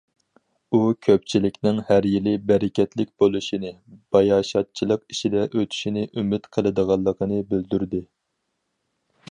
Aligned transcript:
ئۇ 0.75 0.79
كۆپچىلىكنىڭ 1.07 1.81
ھەر 1.89 2.07
يىلى 2.11 2.33
بەرىكەتلىك 2.51 3.11
بولۇشىنى، 3.23 3.73
باياشاتچىلىق 4.17 5.05
ئىچىدە 5.17 5.45
ئۆتۈشىنى 5.49 6.09
ئۈمىد 6.11 6.53
قىلىدىغانلىقى 6.57 7.43
بىلدۈردى. 7.53 8.05